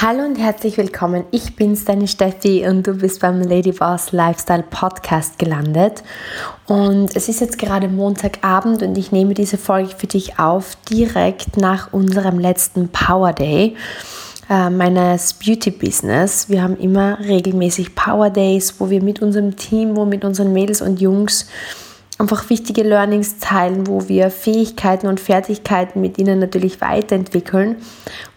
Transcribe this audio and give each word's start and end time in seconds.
Hallo 0.00 0.24
und 0.24 0.36
herzlich 0.36 0.78
willkommen. 0.78 1.24
Ich 1.32 1.56
bin's, 1.56 1.84
deine 1.84 2.06
Steffi, 2.06 2.64
und 2.68 2.86
du 2.86 2.94
bist 2.94 3.20
beim 3.20 3.42
Ladyboss 3.42 4.12
Lifestyle 4.12 4.62
Podcast 4.62 5.40
gelandet. 5.40 6.04
Und 6.68 7.16
es 7.16 7.28
ist 7.28 7.40
jetzt 7.40 7.58
gerade 7.58 7.88
Montagabend 7.88 8.84
und 8.84 8.96
ich 8.96 9.10
nehme 9.10 9.34
diese 9.34 9.58
Folge 9.58 9.92
für 9.96 10.06
dich 10.06 10.38
auf, 10.38 10.76
direkt 10.88 11.56
nach 11.56 11.92
unserem 11.92 12.38
letzten 12.38 12.90
Power 12.90 13.32
Day 13.32 13.74
äh, 14.48 14.70
meines 14.70 15.34
Beauty 15.34 15.72
Business. 15.72 16.48
Wir 16.48 16.62
haben 16.62 16.76
immer 16.76 17.18
regelmäßig 17.18 17.96
Power 17.96 18.30
Days, 18.30 18.76
wo 18.78 18.90
wir 18.90 19.02
mit 19.02 19.20
unserem 19.20 19.56
Team, 19.56 19.96
wo 19.96 20.04
mit 20.04 20.24
unseren 20.24 20.52
Mädels 20.52 20.80
und 20.80 21.00
Jungs 21.00 21.48
einfach 22.18 22.50
wichtige 22.50 22.82
Learnings 22.82 23.38
teilen, 23.38 23.86
wo 23.86 24.08
wir 24.08 24.30
Fähigkeiten 24.30 25.06
und 25.06 25.20
Fertigkeiten 25.20 26.00
mit 26.00 26.18
ihnen 26.18 26.40
natürlich 26.40 26.80
weiterentwickeln, 26.80 27.76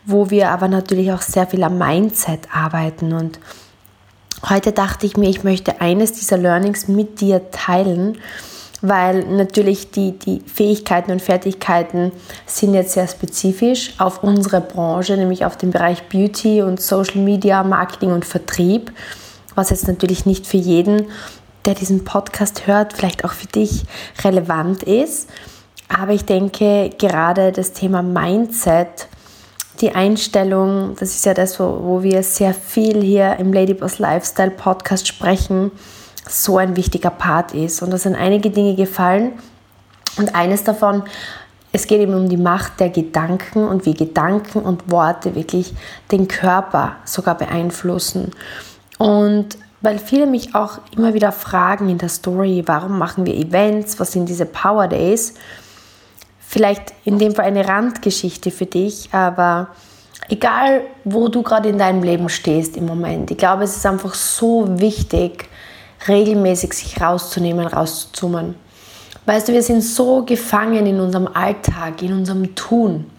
wo 0.05 0.29
wir 0.29 0.49
aber 0.49 0.67
natürlich 0.67 1.11
auch 1.11 1.21
sehr 1.21 1.47
viel 1.47 1.63
am 1.63 1.79
Mindset 1.79 2.47
arbeiten. 2.53 3.11
Und 3.13 3.39
heute 4.47 4.71
dachte 4.71 5.07
ich 5.07 5.17
mir, 5.17 5.29
ich 5.29 5.43
möchte 5.43 5.81
eines 5.81 6.13
dieser 6.13 6.37
Learnings 6.37 6.87
mit 6.87 7.21
dir 7.21 7.49
teilen, 7.49 8.19
weil 8.83 9.25
natürlich 9.25 9.91
die, 9.91 10.17
die 10.17 10.41
Fähigkeiten 10.41 11.11
und 11.11 11.21
Fertigkeiten 11.21 12.11
sind 12.45 12.73
jetzt 12.73 12.93
sehr 12.93 13.07
spezifisch 13.07 13.93
auf 13.99 14.23
unsere 14.23 14.61
Branche, 14.61 15.17
nämlich 15.17 15.45
auf 15.45 15.57
den 15.57 15.71
Bereich 15.71 16.03
Beauty 16.07 16.61
und 16.61 16.81
Social 16.81 17.21
Media, 17.21 17.63
Marketing 17.63 18.11
und 18.11 18.25
Vertrieb, 18.25 18.91
was 19.53 19.69
jetzt 19.69 19.87
natürlich 19.87 20.25
nicht 20.25 20.47
für 20.47 20.57
jeden 20.57 21.07
der 21.65 21.75
diesen 21.75 22.03
Podcast 22.03 22.67
hört, 22.67 22.93
vielleicht 22.93 23.25
auch 23.25 23.33
für 23.33 23.47
dich 23.47 23.83
relevant 24.23 24.83
ist. 24.83 25.29
Aber 25.87 26.13
ich 26.13 26.25
denke, 26.25 26.89
gerade 26.97 27.51
das 27.51 27.73
Thema 27.73 28.01
Mindset, 28.01 29.07
die 29.81 29.91
Einstellung, 29.91 30.95
das 30.99 31.15
ist 31.15 31.25
ja 31.25 31.33
das, 31.33 31.59
wo, 31.59 31.83
wo 31.83 32.03
wir 32.03 32.23
sehr 32.23 32.53
viel 32.53 33.01
hier 33.01 33.37
im 33.37 33.51
Ladyboss 33.51 33.99
Lifestyle 33.99 34.51
Podcast 34.51 35.07
sprechen, 35.07 35.71
so 36.27 36.57
ein 36.57 36.75
wichtiger 36.75 37.09
Part 37.09 37.53
ist. 37.53 37.81
Und 37.81 37.91
da 37.91 37.97
sind 37.97 38.15
einige 38.15 38.51
Dinge 38.51 38.75
gefallen. 38.75 39.33
Und 40.17 40.35
eines 40.35 40.63
davon, 40.63 41.03
es 41.73 41.87
geht 41.87 42.01
eben 42.01 42.13
um 42.13 42.29
die 42.29 42.37
Macht 42.37 42.79
der 42.79 42.89
Gedanken 42.89 43.67
und 43.67 43.85
wie 43.85 43.93
Gedanken 43.93 44.59
und 44.59 44.91
Worte 44.91 45.35
wirklich 45.35 45.73
den 46.11 46.27
Körper 46.27 46.97
sogar 47.05 47.35
beeinflussen. 47.35 48.31
Und 48.97 49.57
weil 49.81 49.99
viele 49.99 50.27
mich 50.27 50.53
auch 50.55 50.79
immer 50.95 51.13
wieder 51.13 51.31
fragen 51.31 51.89
in 51.89 51.97
der 51.97 52.09
Story, 52.09 52.63
warum 52.65 52.97
machen 52.97 53.25
wir 53.25 53.35
Events, 53.35 53.99
was 53.99 54.11
sind 54.11 54.29
diese 54.29 54.45
Power 54.45 54.87
Days? 54.87 55.33
Vielleicht 56.39 56.93
in 57.05 57.17
dem 57.17 57.33
Fall 57.33 57.45
eine 57.45 57.67
Randgeschichte 57.67 58.51
für 58.51 58.65
dich, 58.65 59.09
aber 59.11 59.69
egal 60.29 60.81
wo 61.03 61.29
du 61.29 61.41
gerade 61.41 61.69
in 61.69 61.77
deinem 61.77 62.03
Leben 62.03 62.29
stehst 62.29 62.77
im 62.77 62.85
Moment, 62.85 63.31
ich 63.31 63.37
glaube, 63.37 63.63
es 63.63 63.75
ist 63.75 63.85
einfach 63.85 64.13
so 64.13 64.79
wichtig, 64.79 65.49
regelmäßig 66.07 66.73
sich 66.73 67.01
rauszunehmen, 67.01 67.67
rauszuzoomen. 67.67 68.55
Weißt 69.25 69.47
du, 69.47 69.53
wir 69.53 69.63
sind 69.63 69.81
so 69.81 70.23
gefangen 70.25 70.85
in 70.85 70.99
unserem 70.99 71.27
Alltag, 71.27 72.01
in 72.01 72.13
unserem 72.13 72.55
Tun. 72.55 73.09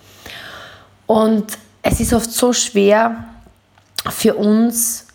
Und 1.06 1.58
es 1.82 2.00
ist 2.00 2.12
oft 2.12 2.30
so 2.30 2.52
schwer 2.52 3.24
für 4.10 4.34
uns, 4.34 5.06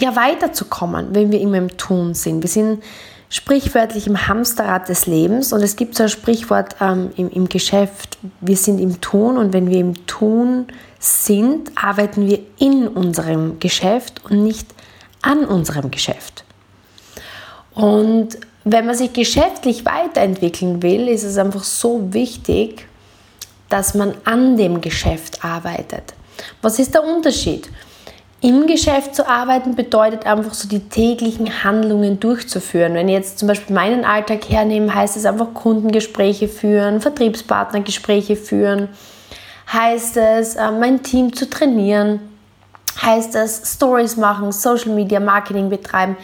ja 0.00 0.16
weiterzukommen, 0.16 1.14
wenn 1.14 1.30
wir 1.32 1.40
immer 1.40 1.58
im 1.58 1.76
Tun 1.76 2.14
sind. 2.14 2.42
Wir 2.42 2.48
sind 2.48 2.82
sprichwörtlich 3.28 4.06
im 4.06 4.26
Hamsterrad 4.26 4.88
des 4.88 5.06
Lebens 5.06 5.52
und 5.52 5.62
es 5.62 5.76
gibt 5.76 5.94
so 5.94 6.02
ein 6.02 6.08
Sprichwort 6.08 6.76
ähm, 6.80 7.10
im, 7.16 7.30
im 7.30 7.48
Geschäft, 7.48 8.18
wir 8.40 8.56
sind 8.56 8.80
im 8.80 9.00
Tun 9.00 9.38
und 9.38 9.52
wenn 9.52 9.70
wir 9.70 9.78
im 9.78 10.06
Tun 10.06 10.66
sind, 10.98 11.70
arbeiten 11.76 12.28
wir 12.28 12.40
in 12.58 12.88
unserem 12.88 13.60
Geschäft 13.60 14.24
und 14.24 14.42
nicht 14.42 14.68
an 15.22 15.44
unserem 15.44 15.90
Geschäft. 15.90 16.44
Und 17.72 18.36
wenn 18.64 18.84
man 18.84 18.94
sich 18.94 19.12
geschäftlich 19.12 19.86
weiterentwickeln 19.86 20.82
will, 20.82 21.08
ist 21.08 21.24
es 21.24 21.38
einfach 21.38 21.64
so 21.64 22.12
wichtig, 22.12 22.86
dass 23.68 23.94
man 23.94 24.14
an 24.24 24.56
dem 24.56 24.80
Geschäft 24.80 25.44
arbeitet. 25.44 26.14
Was 26.62 26.78
ist 26.78 26.94
der 26.94 27.04
Unterschied? 27.04 27.70
Im 28.42 28.66
Geschäft 28.66 29.14
zu 29.14 29.28
arbeiten 29.28 29.74
bedeutet 29.74 30.24
einfach 30.24 30.54
so 30.54 30.66
die 30.66 30.88
täglichen 30.88 31.62
Handlungen 31.62 32.20
durchzuführen. 32.20 32.94
Wenn 32.94 33.08
ich 33.08 33.14
jetzt 33.14 33.38
zum 33.38 33.48
Beispiel 33.48 33.74
meinen 33.74 34.06
Alltag 34.06 34.48
hernehme, 34.48 34.94
heißt 34.94 35.18
es 35.18 35.26
einfach 35.26 35.52
Kundengespräche 35.52 36.48
führen, 36.48 37.02
Vertriebspartnergespräche 37.02 38.36
führen, 38.36 38.88
heißt 39.70 40.16
es 40.16 40.56
äh, 40.56 40.70
mein 40.70 41.02
Team 41.02 41.34
zu 41.34 41.50
trainieren, 41.50 42.20
heißt 43.02 43.34
es 43.34 43.74
Stories 43.74 44.16
machen, 44.16 44.52
Social 44.52 44.94
Media 44.94 45.20
Marketing 45.20 45.68
betreiben, 45.68 46.16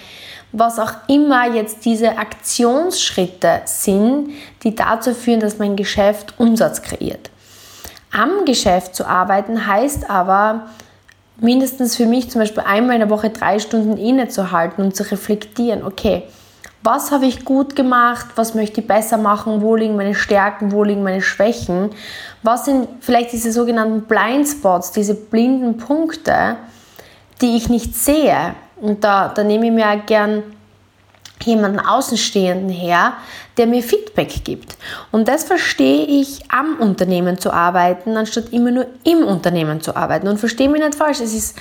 was 0.52 0.78
auch 0.78 0.92
immer 1.08 1.52
jetzt 1.54 1.84
diese 1.84 2.16
Aktionsschritte 2.16 3.60
sind, 3.66 4.30
die 4.62 4.74
dazu 4.74 5.12
führen, 5.12 5.40
dass 5.40 5.58
mein 5.58 5.76
Geschäft 5.76 6.32
Umsatz 6.38 6.80
kreiert. 6.80 7.30
Am 8.10 8.46
Geschäft 8.46 8.94
zu 8.94 9.06
arbeiten 9.06 9.66
heißt 9.66 10.08
aber, 10.08 10.70
mindestens 11.38 11.96
für 11.96 12.06
mich 12.06 12.30
zum 12.30 12.40
Beispiel 12.40 12.62
einmal 12.66 12.96
in 12.96 13.00
der 13.00 13.10
Woche 13.10 13.30
drei 13.30 13.58
Stunden 13.58 13.96
innezuhalten 13.96 14.84
und 14.84 14.96
zu 14.96 15.10
reflektieren, 15.10 15.84
okay, 15.84 16.24
was 16.82 17.10
habe 17.10 17.26
ich 17.26 17.44
gut 17.44 17.74
gemacht, 17.74 18.26
was 18.36 18.54
möchte 18.54 18.80
ich 18.80 18.86
besser 18.86 19.18
machen, 19.18 19.60
wo 19.60 19.74
liegen 19.74 19.96
meine 19.96 20.14
Stärken, 20.14 20.70
wo 20.70 20.84
liegen 20.84 21.02
meine 21.02 21.20
Schwächen, 21.20 21.90
was 22.44 22.64
sind 22.64 22.88
vielleicht 23.00 23.32
diese 23.32 23.50
sogenannten 23.50 24.02
Blindspots, 24.02 24.92
diese 24.92 25.14
blinden 25.14 25.78
Punkte, 25.78 26.56
die 27.40 27.56
ich 27.56 27.68
nicht 27.68 27.96
sehe. 27.96 28.54
Und 28.80 29.02
da, 29.02 29.28
da 29.28 29.42
nehme 29.42 29.66
ich 29.66 29.72
mir 29.72 30.00
gern 30.06 30.44
jemanden 31.46 31.80
Außenstehenden 31.80 32.68
her, 32.68 33.14
der 33.56 33.66
mir 33.66 33.82
Feedback 33.82 34.44
gibt. 34.44 34.76
Und 35.12 35.28
das 35.28 35.44
verstehe 35.44 36.04
ich, 36.04 36.40
am 36.50 36.78
Unternehmen 36.78 37.38
zu 37.38 37.52
arbeiten, 37.52 38.16
anstatt 38.16 38.52
immer 38.52 38.70
nur 38.70 38.86
im 39.04 39.24
Unternehmen 39.24 39.80
zu 39.80 39.96
arbeiten. 39.96 40.28
Und 40.28 40.38
verstehe 40.38 40.68
mich 40.68 40.82
nicht 40.82 40.94
falsch, 40.94 41.20
es 41.20 41.34
ist 41.34 41.56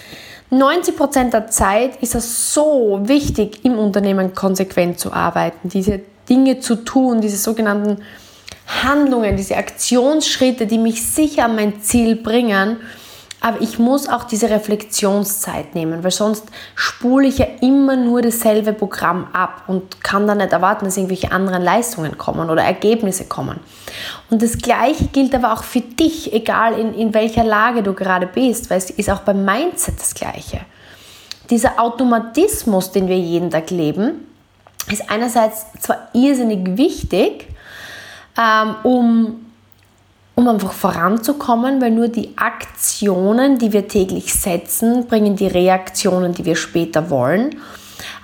90 0.50 0.96
Prozent 0.96 1.34
der 1.34 1.48
Zeit 1.48 2.02
ist 2.02 2.16
es 2.16 2.54
so 2.54 3.00
wichtig, 3.04 3.66
im 3.66 3.80
Unternehmen 3.80 4.36
konsequent 4.36 5.00
zu 5.00 5.12
arbeiten, 5.12 5.70
diese 5.70 6.02
Dinge 6.30 6.60
zu 6.60 6.76
tun, 6.76 7.22
diese 7.22 7.38
sogenannten 7.38 8.04
Handlungen, 8.84 9.38
diese 9.38 9.58
Aktionsschritte, 9.58 10.68
die 10.68 10.78
mich 10.78 11.06
sicher 11.06 11.46
an 11.46 11.56
mein 11.56 11.82
Ziel 11.82 12.16
bringen 12.16 12.78
aber 13.46 13.62
ich 13.62 13.78
muss 13.78 14.10
auch 14.10 14.24
diese 14.24 14.50
Reflexionszeit 14.50 15.76
nehmen, 15.76 16.04
weil 16.04 16.10
sonst 16.10 16.46
spule 16.74 17.28
ich 17.28 17.38
ja 17.38 17.46
immer 17.62 17.96
nur 17.96 18.24
dasselbe 18.24 18.74
Programm 18.74 19.28
ab 19.34 19.66
und 19.68 20.04
kann 20.04 20.26
dann 20.26 20.40
nicht 20.40 20.52
erwarten, 20.52 20.86
dass 20.86 20.98
irgendwelche 20.98 21.32
anderen 21.32 21.62
Leistungen 21.62 22.18
kommen 22.18 22.50
oder 22.50 22.64
Ergebnisse 22.64 23.26
kommen. 23.26 23.60
Und 24.32 24.42
das 24.42 24.58
Gleiche 24.58 25.06
gilt 25.14 25.36
aber 25.36 25.54
auch 25.54 25.64
für 25.64 25.82
dich, 25.82 26.34
egal 26.34 26.80
in, 26.80 26.96
in 26.96 27.14
welcher 27.14 27.44
Lage 27.44 27.84
du 27.84 27.94
gerade 27.94 28.26
bist, 28.26 28.72
weil 28.72 28.80
es 28.80 28.90
ist 28.90 29.12
auch 29.12 29.20
beim 29.20 29.46
Mindset 29.46 30.00
das 30.00 30.16
Gleiche. 30.16 30.62
Dieser 31.52 31.80
Automatismus, 31.80 32.94
den 32.94 33.08
wir 33.08 33.20
jeden 33.20 33.52
Tag 33.52 33.70
leben, 33.70 34.26
ist 34.92 35.08
einerseits 35.12 35.68
zwar 35.82 36.10
irrsinnig 36.14 36.78
wichtig, 36.80 37.50
ähm, 38.40 38.76
um 38.82 39.45
um 40.36 40.48
einfach 40.50 40.74
voranzukommen, 40.74 41.82
weil 41.82 41.92
nur 41.92 42.10
die 42.10 42.38
Aktionen, 42.38 43.58
die 43.58 43.72
wir 43.72 43.88
täglich 43.88 44.34
setzen, 44.34 45.08
bringen 45.08 45.36
die 45.36 45.48
Reaktionen, 45.48 46.34
die 46.34 46.46
wir 46.46 46.58
später 46.58 47.10
wollen. 47.10 47.56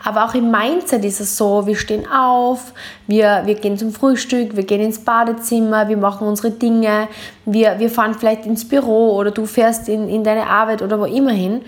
Aber 0.03 0.25
auch 0.25 0.33
im 0.33 0.51
Mindset 0.51 1.05
ist 1.05 1.21
es 1.21 1.37
so, 1.37 1.65
wir 1.65 1.75
stehen 1.75 2.05
auf, 2.11 2.73
wir, 3.07 3.43
wir 3.45 3.55
gehen 3.55 3.77
zum 3.77 3.93
Frühstück, 3.93 4.55
wir 4.55 4.63
gehen 4.63 4.81
ins 4.81 4.99
Badezimmer, 4.99 5.87
wir 5.87 5.97
machen 5.97 6.27
unsere 6.27 6.51
Dinge, 6.51 7.07
wir, 7.45 7.79
wir 7.79 7.89
fahren 7.89 8.15
vielleicht 8.15 8.45
ins 8.45 8.67
Büro 8.67 9.15
oder 9.15 9.31
du 9.31 9.45
fährst 9.45 9.87
in, 9.89 10.09
in 10.09 10.23
deine 10.23 10.47
Arbeit 10.47 10.81
oder 10.81 10.99
wo 10.99 11.05
immer 11.05 11.31
hin. 11.31 11.61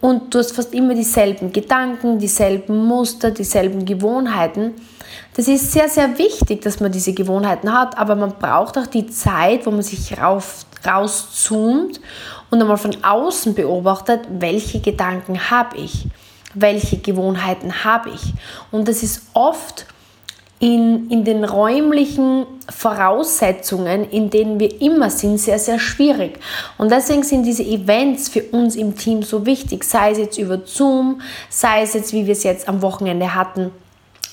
Und 0.00 0.34
du 0.34 0.38
hast 0.38 0.52
fast 0.52 0.72
immer 0.72 0.94
dieselben 0.94 1.52
Gedanken, 1.52 2.18
dieselben 2.18 2.84
Muster, 2.86 3.30
dieselben 3.30 3.84
Gewohnheiten. 3.84 4.74
Das 5.34 5.46
ist 5.46 5.72
sehr, 5.72 5.88
sehr 5.88 6.18
wichtig, 6.18 6.62
dass 6.62 6.80
man 6.80 6.90
diese 6.90 7.12
Gewohnheiten 7.12 7.72
hat, 7.72 7.98
aber 7.98 8.16
man 8.16 8.32
braucht 8.38 8.78
auch 8.78 8.86
die 8.86 9.06
Zeit, 9.06 9.66
wo 9.66 9.70
man 9.70 9.82
sich 9.82 10.18
rauf, 10.18 10.64
rauszoomt 10.86 12.00
und 12.50 12.60
einmal 12.60 12.78
von 12.78 12.96
außen 13.02 13.54
beobachtet, 13.54 14.20
welche 14.30 14.80
Gedanken 14.80 15.50
habe 15.50 15.76
ich, 15.76 16.06
welche 16.54 16.98
Gewohnheiten 16.98 17.84
habe 17.84 18.10
ich. 18.10 18.34
Und 18.70 18.88
das 18.88 19.02
ist 19.02 19.22
oft 19.34 19.86
in, 20.60 21.10
in 21.10 21.24
den 21.24 21.42
räumlichen 21.42 22.44
Voraussetzungen, 22.68 24.08
in 24.10 24.28
denen 24.28 24.60
wir 24.60 24.80
immer 24.82 25.08
sind, 25.08 25.38
sehr, 25.38 25.58
sehr 25.58 25.78
schwierig. 25.78 26.38
Und 26.76 26.92
deswegen 26.92 27.22
sind 27.22 27.44
diese 27.44 27.62
Events 27.64 28.28
für 28.28 28.42
uns 28.42 28.76
im 28.76 28.94
Team 28.94 29.22
so 29.22 29.46
wichtig, 29.46 29.84
sei 29.84 30.12
es 30.12 30.18
jetzt 30.18 30.38
über 30.38 30.60
Zoom, 30.66 31.22
sei 31.48 31.82
es 31.82 31.94
jetzt, 31.94 32.12
wie 32.12 32.26
wir 32.26 32.32
es 32.32 32.42
jetzt 32.42 32.68
am 32.68 32.82
Wochenende 32.82 33.34
hatten, 33.34 33.72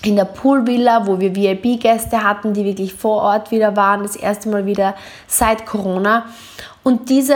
in 0.04 0.18
der 0.18 0.26
Poolvilla, 0.26 1.08
wo 1.08 1.18
wir 1.20 1.34
VIP-Gäste 1.34 2.22
hatten, 2.22 2.54
die 2.54 2.66
wirklich 2.66 2.94
vor 2.94 3.22
Ort 3.22 3.50
wieder 3.50 3.78
waren, 3.78 4.04
das 4.04 4.18
erste 4.18 4.50
Mal 4.50 4.66
wieder 4.66 4.96
seit 5.28 5.66
Corona. 5.66 6.26
Und 6.84 7.10
diese 7.10 7.36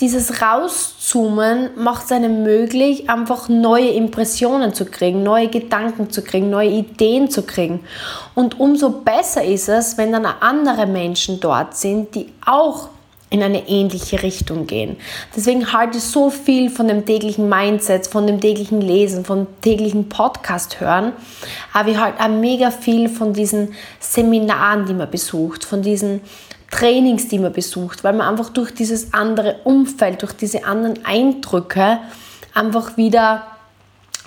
dieses 0.00 0.40
Rauszoomen 0.40 1.70
macht 1.76 2.04
es 2.04 2.12
einem 2.12 2.44
möglich, 2.44 3.10
einfach 3.10 3.48
neue 3.48 3.88
Impressionen 3.88 4.72
zu 4.72 4.84
kriegen, 4.84 5.24
neue 5.24 5.48
Gedanken 5.48 6.10
zu 6.10 6.22
kriegen, 6.22 6.50
neue 6.50 6.70
Ideen 6.70 7.30
zu 7.30 7.42
kriegen. 7.42 7.80
Und 8.34 8.60
umso 8.60 8.90
besser 8.90 9.44
ist 9.44 9.68
es, 9.68 9.98
wenn 9.98 10.12
dann 10.12 10.24
andere 10.24 10.86
Menschen 10.86 11.40
dort 11.40 11.76
sind, 11.76 12.14
die 12.14 12.32
auch 12.46 12.90
in 13.30 13.42
eine 13.42 13.68
ähnliche 13.68 14.22
Richtung 14.22 14.66
gehen. 14.66 14.96
Deswegen 15.36 15.72
halte 15.72 15.98
ich 15.98 16.04
so 16.04 16.30
viel 16.30 16.70
von 16.70 16.88
dem 16.88 17.04
täglichen 17.04 17.48
Mindset, 17.48 18.06
von 18.06 18.26
dem 18.26 18.40
täglichen 18.40 18.80
Lesen, 18.80 19.24
von 19.24 19.46
täglichen 19.60 20.08
Podcast 20.08 20.80
hören, 20.80 21.12
aber 21.74 21.90
ich 21.90 21.98
halte 21.98 22.22
auch 22.22 22.28
mega 22.28 22.70
viel 22.70 23.08
von 23.08 23.34
diesen 23.34 23.74
Seminaren, 24.00 24.86
die 24.86 24.94
man 24.94 25.10
besucht, 25.10 25.64
von 25.64 25.82
diesen 25.82 26.22
Trainings, 26.70 27.28
die 27.28 27.38
man 27.38 27.52
besucht, 27.52 28.04
weil 28.04 28.12
man 28.12 28.28
einfach 28.28 28.50
durch 28.50 28.72
dieses 28.72 29.14
andere 29.14 29.60
Umfeld, 29.64 30.22
durch 30.22 30.32
diese 30.32 30.64
anderen 30.64 31.04
Eindrücke 31.04 31.98
einfach 32.54 32.96
wieder 32.96 33.46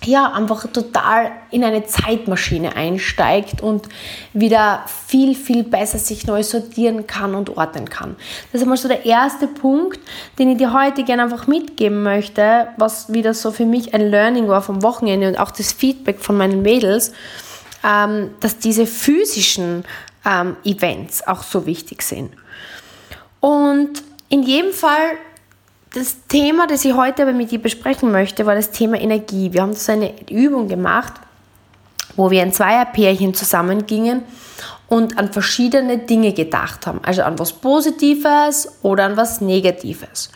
ja, 0.03 0.31
einfach 0.31 0.65
total 0.67 1.31
in 1.51 1.63
eine 1.63 1.85
Zeitmaschine 1.85 2.75
einsteigt 2.75 3.61
und 3.61 3.87
wieder 4.33 4.83
viel, 5.07 5.35
viel 5.35 5.63
besser 5.63 5.99
sich 5.99 6.25
neu 6.25 6.41
sortieren 6.41 7.05
kann 7.05 7.35
und 7.35 7.55
ordnen 7.55 7.87
kann. 7.87 8.15
Das 8.51 8.61
ist 8.61 8.63
einmal 8.63 8.77
so 8.77 8.87
der 8.87 9.05
erste 9.05 9.47
Punkt, 9.47 9.99
den 10.39 10.49
ich 10.49 10.57
dir 10.57 10.73
heute 10.73 11.03
gerne 11.03 11.23
einfach 11.23 11.45
mitgeben 11.45 12.01
möchte, 12.01 12.69
was 12.77 13.13
wieder 13.13 13.35
so 13.35 13.51
für 13.51 13.65
mich 13.65 13.93
ein 13.93 14.09
Learning 14.09 14.47
war 14.47 14.63
vom 14.63 14.81
Wochenende 14.81 15.27
und 15.27 15.37
auch 15.37 15.51
das 15.51 15.71
Feedback 15.71 16.19
von 16.19 16.35
meinen 16.35 16.63
Mädels, 16.63 17.13
ähm, 17.83 18.31
dass 18.39 18.57
diese 18.57 18.87
physischen 18.87 19.83
ähm, 20.25 20.55
Events 20.63 21.27
auch 21.27 21.43
so 21.43 21.65
wichtig 21.65 22.01
sind. 22.01 22.31
Und 23.39 24.03
in 24.29 24.43
jedem 24.43 24.71
Fall 24.71 25.17
das 25.93 26.25
Thema, 26.27 26.67
das 26.67 26.85
ich 26.85 26.93
heute 26.93 27.23
aber 27.23 27.33
mit 27.33 27.51
dir 27.51 27.61
besprechen 27.61 28.11
möchte, 28.11 28.45
war 28.45 28.55
das 28.55 28.71
Thema 28.71 28.99
Energie. 28.99 29.51
Wir 29.51 29.61
haben 29.61 29.73
so 29.73 29.91
eine 29.91 30.13
Übung 30.29 30.69
gemacht, 30.69 31.13
wo 32.15 32.31
wir 32.31 32.43
in 32.43 32.53
Zweierpärchen 32.53 33.33
zusammengingen 33.33 34.23
und 34.87 35.17
an 35.17 35.33
verschiedene 35.33 35.97
Dinge 35.97 36.33
gedacht 36.33 36.87
haben. 36.87 37.01
Also 37.03 37.23
an 37.23 37.37
was 37.39 37.51
Positives 37.51 38.69
oder 38.83 39.05
an 39.05 39.17
was 39.17 39.41
Negatives. 39.41 40.29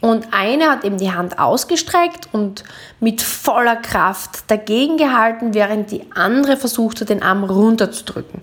Und 0.00 0.28
eine 0.32 0.70
hat 0.70 0.84
eben 0.84 0.96
die 0.96 1.12
Hand 1.12 1.38
ausgestreckt 1.38 2.28
und 2.32 2.64
mit 3.00 3.20
voller 3.20 3.76
Kraft 3.76 4.50
dagegen 4.50 4.96
gehalten, 4.96 5.52
während 5.52 5.90
die 5.90 6.04
andere 6.14 6.56
versuchte, 6.56 7.04
den 7.04 7.22
Arm 7.22 7.44
runterzudrücken. 7.44 8.42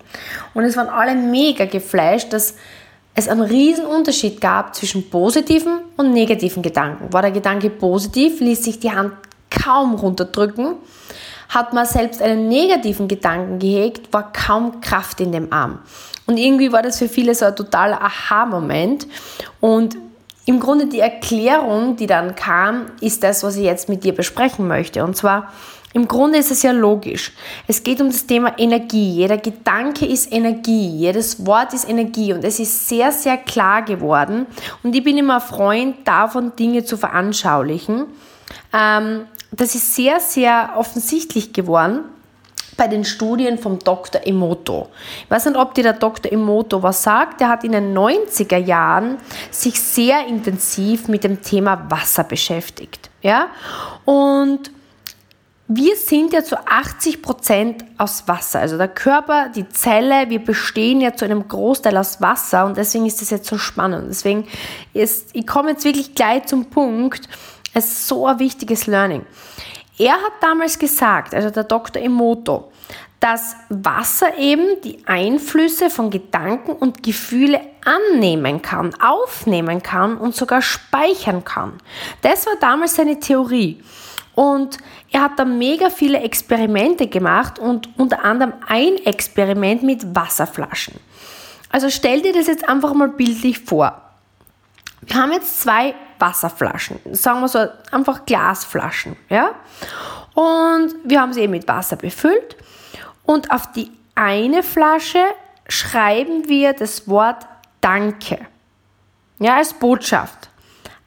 Und 0.54 0.64
es 0.64 0.76
waren 0.76 0.88
alle 0.88 1.16
mega 1.16 1.64
geflasht, 1.64 2.32
dass 2.32 2.54
es 3.14 3.28
einen 3.28 3.42
riesen 3.42 3.84
Unterschied 3.84 4.40
gab 4.40 4.76
zwischen 4.76 5.10
positiven 5.10 5.80
und 5.96 6.12
negativen 6.12 6.62
Gedanken. 6.62 7.12
War 7.12 7.22
der 7.22 7.32
Gedanke 7.32 7.70
positiv, 7.70 8.38
ließ 8.38 8.62
sich 8.62 8.78
die 8.78 8.92
Hand 8.92 9.14
kaum 9.50 9.96
runterdrücken. 9.96 10.76
Hat 11.48 11.72
man 11.72 11.86
selbst 11.86 12.22
einen 12.22 12.46
negativen 12.46 13.08
Gedanken 13.08 13.58
gehegt, 13.58 14.12
war 14.12 14.32
kaum 14.32 14.80
Kraft 14.80 15.20
in 15.20 15.32
dem 15.32 15.52
Arm. 15.52 15.80
Und 16.26 16.36
irgendwie 16.36 16.70
war 16.70 16.82
das 16.82 16.98
für 16.98 17.08
viele 17.08 17.34
so 17.34 17.46
ein 17.46 17.56
totaler 17.56 18.00
Aha-Moment. 18.00 19.08
Und 19.60 19.96
im 20.48 20.60
Grunde 20.60 20.86
die 20.86 21.00
Erklärung, 21.00 21.96
die 21.96 22.06
dann 22.06 22.34
kam, 22.34 22.86
ist 23.02 23.22
das, 23.22 23.42
was 23.42 23.56
ich 23.56 23.64
jetzt 23.64 23.90
mit 23.90 24.02
dir 24.02 24.14
besprechen 24.14 24.66
möchte. 24.66 25.04
Und 25.04 25.14
zwar, 25.14 25.52
im 25.92 26.08
Grunde 26.08 26.38
ist 26.38 26.50
es 26.50 26.62
ja 26.62 26.72
logisch. 26.72 27.32
Es 27.66 27.82
geht 27.82 28.00
um 28.00 28.06
das 28.06 28.24
Thema 28.24 28.58
Energie. 28.58 29.10
Jeder 29.10 29.36
Gedanke 29.36 30.06
ist 30.06 30.32
Energie. 30.32 30.88
Jedes 30.88 31.44
Wort 31.44 31.74
ist 31.74 31.86
Energie. 31.86 32.32
Und 32.32 32.44
es 32.44 32.60
ist 32.60 32.88
sehr, 32.88 33.12
sehr 33.12 33.36
klar 33.36 33.82
geworden. 33.82 34.46
Und 34.82 34.96
ich 34.96 35.04
bin 35.04 35.18
immer 35.18 35.42
Freund 35.42 35.96
davon, 36.08 36.56
Dinge 36.56 36.82
zu 36.82 36.96
veranschaulichen. 36.96 38.06
Ähm, 38.72 39.26
das 39.50 39.74
ist 39.74 39.94
sehr, 39.94 40.18
sehr 40.18 40.70
offensichtlich 40.78 41.52
geworden 41.52 42.04
bei 42.78 42.88
den 42.88 43.04
Studien 43.04 43.58
vom 43.58 43.78
Dr. 43.80 44.26
Emoto. 44.26 44.88
Ich 45.24 45.30
weiß 45.30 45.46
nicht, 45.46 45.56
ob 45.56 45.74
dir 45.74 45.82
der 45.82 45.94
Dr. 45.94 46.32
Emoto 46.32 46.82
was 46.82 47.02
sagt. 47.02 47.40
Der 47.40 47.48
hat 47.50 47.64
in 47.64 47.72
den 47.72 47.92
90er 47.92 48.56
Jahren 48.56 49.18
sich 49.50 49.78
sehr 49.78 50.26
intensiv 50.26 51.08
mit 51.08 51.24
dem 51.24 51.42
Thema 51.42 51.90
Wasser 51.90 52.24
beschäftigt. 52.24 53.10
Ja? 53.20 53.48
Und 54.06 54.70
wir 55.66 55.96
sind 55.96 56.32
ja 56.32 56.42
zu 56.42 56.56
80 56.56 57.20
Prozent 57.20 57.84
aus 57.98 58.26
Wasser. 58.26 58.60
Also 58.60 58.78
der 58.78 58.88
Körper, 58.88 59.50
die 59.50 59.68
Zelle, 59.68 60.30
wir 60.30 60.38
bestehen 60.38 61.00
ja 61.00 61.14
zu 61.14 61.24
einem 61.24 61.46
Großteil 61.46 61.96
aus 61.96 62.20
Wasser 62.22 62.64
und 62.64 62.76
deswegen 62.76 63.06
ist 63.06 63.20
das 63.20 63.30
jetzt 63.30 63.48
so 63.48 63.58
spannend. 63.58 64.06
Deswegen 64.08 64.46
ist, 64.94 65.30
ich 65.34 65.46
komme 65.46 65.70
jetzt 65.70 65.84
wirklich 65.84 66.14
gleich 66.14 66.46
zum 66.46 66.66
Punkt. 66.66 67.28
Es 67.74 67.86
ist 67.86 68.08
so 68.08 68.26
ein 68.26 68.38
wichtiges 68.38 68.86
Learning. 68.86 69.26
Er 69.98 70.14
hat 70.14 70.32
damals 70.40 70.78
gesagt, 70.78 71.34
also 71.34 71.50
der 71.50 71.64
Dr. 71.64 72.00
Emoto, 72.00 72.70
dass 73.20 73.56
Wasser 73.68 74.38
eben 74.38 74.80
die 74.82 74.98
Einflüsse 75.06 75.90
von 75.90 76.10
Gedanken 76.10 76.72
und 76.72 77.02
Gefühle 77.02 77.60
annehmen 77.84 78.62
kann, 78.62 78.94
aufnehmen 79.00 79.82
kann 79.82 80.16
und 80.16 80.36
sogar 80.36 80.62
speichern 80.62 81.44
kann. 81.44 81.80
Das 82.22 82.46
war 82.46 82.54
damals 82.60 82.94
seine 82.94 83.18
Theorie. 83.18 83.82
Und 84.36 84.78
er 85.10 85.22
hat 85.22 85.38
da 85.38 85.44
mega 85.44 85.90
viele 85.90 86.20
Experimente 86.20 87.08
gemacht 87.08 87.58
und 87.58 87.88
unter 87.98 88.24
anderem 88.24 88.52
ein 88.68 88.96
Experiment 89.04 89.82
mit 89.82 90.14
Wasserflaschen. 90.14 90.94
Also 91.70 91.90
stell 91.90 92.22
dir 92.22 92.32
das 92.32 92.46
jetzt 92.46 92.68
einfach 92.68 92.94
mal 92.94 93.08
bildlich 93.08 93.58
vor. 93.58 94.00
Wir 95.02 95.16
haben 95.16 95.32
jetzt 95.32 95.60
zwei 95.60 95.94
Wasserflaschen, 96.20 96.98
sagen 97.12 97.40
wir 97.40 97.48
so 97.48 97.66
einfach 97.90 98.26
Glasflaschen, 98.26 99.16
ja? 99.28 99.50
Und 100.34 100.94
wir 101.04 101.20
haben 101.20 101.32
sie 101.32 101.40
eben 101.40 101.52
mit 101.52 101.66
Wasser 101.66 101.96
befüllt 101.96 102.56
und 103.24 103.50
auf 103.50 103.72
die 103.72 103.90
eine 104.14 104.62
Flasche 104.62 105.22
schreiben 105.68 106.48
wir 106.48 106.72
das 106.72 107.08
Wort 107.08 107.46
Danke. 107.80 108.38
Ja, 109.38 109.56
als 109.56 109.72
Botschaft. 109.72 110.48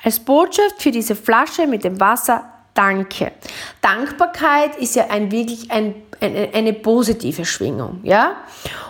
Als 0.03 0.19
Botschaft 0.19 0.81
für 0.81 0.91
diese 0.91 1.15
Flasche 1.15 1.67
mit 1.67 1.83
dem 1.83 1.99
Wasser 1.99 2.45
Danke. 2.73 3.33
Dankbarkeit 3.81 4.77
ist 4.77 4.95
ja 4.95 5.07
ein, 5.09 5.29
wirklich 5.31 5.69
ein, 5.71 5.95
eine, 6.21 6.49
eine 6.53 6.73
positive 6.73 7.43
Schwingung. 7.43 7.99
Ja? 8.03 8.37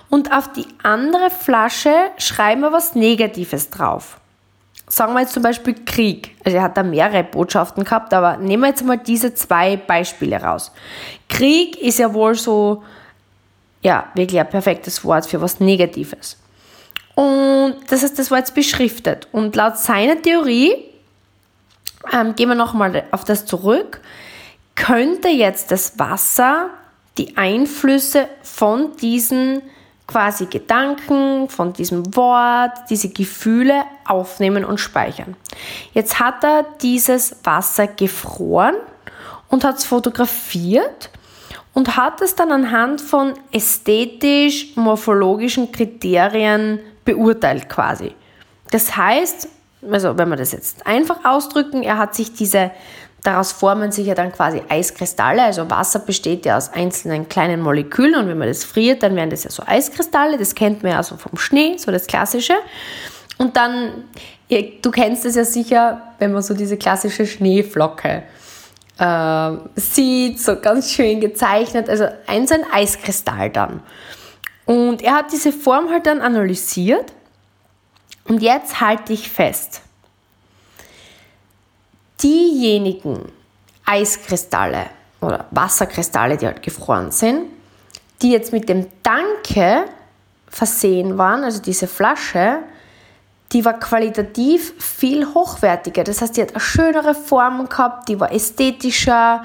Und 0.09 0.31
auf 0.31 0.51
die 0.51 0.67
andere 0.83 1.31
Flasche 1.31 1.93
schreiben 2.17 2.61
wir 2.61 2.71
was 2.71 2.93
Negatives 2.93 3.71
drauf. 3.71 4.20
Sagen 4.91 5.13
wir 5.13 5.21
jetzt 5.21 5.31
zum 5.31 5.41
Beispiel 5.41 5.73
Krieg. 5.85 6.35
Also 6.43 6.57
er 6.57 6.63
hat 6.63 6.75
da 6.75 6.83
mehrere 6.83 7.23
Botschaften 7.23 7.85
gehabt, 7.85 8.13
aber 8.13 8.35
nehmen 8.35 8.63
wir 8.63 8.67
jetzt 8.67 8.83
mal 8.83 8.97
diese 8.97 9.33
zwei 9.33 9.77
Beispiele 9.77 10.35
raus. 10.35 10.73
Krieg 11.29 11.81
ist 11.81 11.99
ja 11.99 12.13
wohl 12.13 12.35
so, 12.35 12.83
ja, 13.81 14.09
wirklich 14.15 14.37
ein 14.37 14.49
perfektes 14.49 15.05
Wort 15.05 15.25
für 15.25 15.39
was 15.39 15.61
Negatives. 15.61 16.37
Und 17.15 17.77
das 17.87 18.03
heißt, 18.03 18.19
das 18.19 18.31
war 18.31 18.39
jetzt 18.39 18.53
beschriftet. 18.53 19.29
Und 19.31 19.55
laut 19.55 19.77
seiner 19.77 20.21
Theorie 20.21 20.75
ähm, 22.11 22.35
gehen 22.35 22.49
wir 22.49 22.55
nochmal 22.55 23.05
auf 23.11 23.23
das 23.23 23.45
zurück, 23.45 24.01
könnte 24.75 25.29
jetzt 25.29 25.71
das 25.71 25.99
Wasser 25.99 26.69
die 27.17 27.37
Einflüsse 27.37 28.27
von 28.43 28.97
diesen 28.97 29.61
quasi 30.11 30.47
Gedanken, 30.47 31.47
von 31.49 31.71
diesem 31.73 32.15
Wort, 32.15 32.71
diese 32.89 33.09
Gefühle 33.09 33.83
aufnehmen 34.05 34.65
und 34.65 34.79
speichern. 34.79 35.35
Jetzt 35.93 36.19
hat 36.19 36.43
er 36.43 36.65
dieses 36.81 37.37
Wasser 37.43 37.85
gefroren 37.87 38.75
und 39.47 39.63
hat 39.63 39.77
es 39.77 39.85
fotografiert 39.85 41.11
und 41.73 41.95
hat 41.95 42.19
es 42.21 42.35
dann 42.35 42.51
anhand 42.51 42.99
von 42.99 43.35
ästhetisch-morphologischen 43.51 45.71
Kriterien 45.71 46.81
beurteilt 47.05 47.69
quasi. 47.69 48.13
Das 48.71 48.97
heißt, 48.97 49.47
also 49.89 50.17
wenn 50.17 50.29
wir 50.29 50.35
das 50.35 50.51
jetzt 50.51 50.85
einfach 50.85 51.25
ausdrücken, 51.25 51.83
er 51.83 51.97
hat 51.97 52.15
sich 52.15 52.33
diese, 52.33 52.71
daraus 53.23 53.51
formen 53.51 53.91
sich 53.91 54.07
ja 54.07 54.15
dann 54.15 54.31
quasi 54.31 54.61
Eiskristalle, 54.69 55.43
also 55.43 55.69
Wasser 55.69 55.99
besteht 55.99 56.45
ja 56.45 56.57
aus 56.57 56.71
einzelnen 56.73 57.29
kleinen 57.29 57.61
Molekülen 57.61 58.15
und 58.15 58.27
wenn 58.27 58.37
man 58.37 58.47
das 58.47 58.63
friert, 58.63 59.03
dann 59.03 59.15
werden 59.15 59.29
das 59.29 59.43
ja 59.43 59.49
so 59.49 59.63
Eiskristalle, 59.65 60.37
das 60.37 60.55
kennt 60.55 60.83
man 60.83 60.93
ja 60.93 60.97
also 60.97 61.17
vom 61.17 61.37
Schnee, 61.37 61.77
so 61.77 61.91
das 61.91 62.07
Klassische. 62.07 62.55
Und 63.37 63.57
dann, 63.57 64.03
du 64.49 64.91
kennst 64.91 65.25
es 65.25 65.35
ja 65.35 65.45
sicher, 65.45 66.13
wenn 66.19 66.31
man 66.31 66.43
so 66.43 66.53
diese 66.53 66.77
klassische 66.77 67.25
Schneeflocke 67.25 68.23
äh, 68.99 69.51
sieht, 69.75 70.39
so 70.39 70.59
ganz 70.59 70.91
schön 70.91 71.19
gezeichnet, 71.19 71.89
also 71.89 72.05
ein 72.27 72.45
so 72.45 72.53
ein 72.53 72.63
Eiskristall 72.71 73.49
dann. 73.49 73.81
Und 74.65 75.01
er 75.01 75.13
hat 75.15 75.31
diese 75.31 75.51
Form 75.51 75.89
halt 75.89 76.05
dann 76.05 76.21
analysiert 76.21 77.11
und 78.25 78.41
jetzt 78.41 78.79
halte 78.79 79.13
ich 79.13 79.29
fest. 79.29 79.81
Diejenigen 82.21 83.31
Eiskristalle 83.85 84.87
oder 85.21 85.45
Wasserkristalle, 85.51 86.37
die 86.37 86.45
halt 86.45 86.61
gefroren 86.61 87.11
sind, 87.11 87.45
die 88.21 88.31
jetzt 88.31 88.53
mit 88.53 88.69
dem 88.69 88.87
Danke 89.03 89.85
versehen 90.47 91.17
waren, 91.17 91.43
also 91.43 91.61
diese 91.61 91.87
Flasche, 91.87 92.59
die 93.51 93.65
war 93.65 93.79
qualitativ 93.79 94.73
viel 94.81 95.25
hochwertiger. 95.25 96.03
Das 96.03 96.21
heißt, 96.21 96.37
die 96.37 96.41
hat 96.41 96.51
eine 96.51 96.59
schönere 96.59 97.15
Form 97.15 97.67
gehabt, 97.67 98.07
die 98.07 98.19
war 98.19 98.31
ästhetischer, 98.31 99.43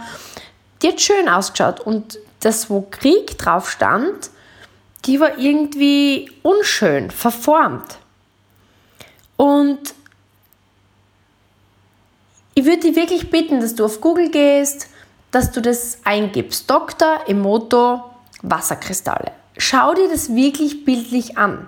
die 0.83 0.89
hat 0.89 1.01
schön 1.01 1.29
ausgeschaut. 1.29 1.81
Und 1.81 2.19
das, 2.41 2.71
wo 2.71 2.83
Krieg 2.83 3.39
drauf 3.39 3.71
stand, 3.71 4.31
die 5.07 5.19
war 5.19 5.39
irgendwie 5.39 6.31
unschön, 6.43 7.11
verformt. 7.11 7.99
Und 9.37 9.95
ich 12.55 12.65
würde 12.65 12.81
dich 12.81 12.97
wirklich 12.97 13.31
bitten, 13.31 13.61
dass 13.61 13.75
du 13.75 13.85
auf 13.85 14.01
Google 14.01 14.31
gehst, 14.31 14.89
dass 15.31 15.53
du 15.53 15.61
das 15.61 15.99
eingibst. 16.05 16.71
Dr. 16.71 17.21
Emoto 17.27 18.03
Wasserkristalle. 18.43 19.33
Schau 19.59 19.95
dir 19.95 20.09
das 20.09 20.35
wirklich 20.35 20.85
bildlich 20.85 21.37
an. 21.37 21.67